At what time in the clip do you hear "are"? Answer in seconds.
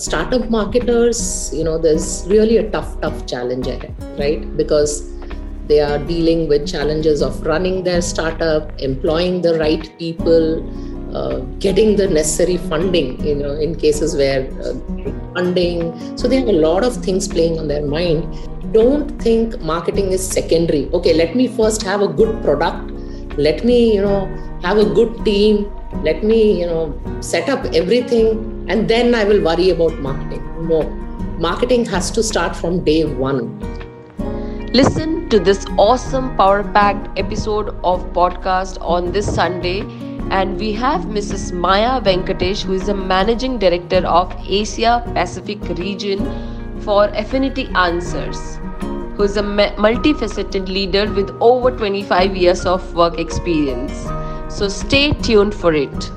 5.80-5.98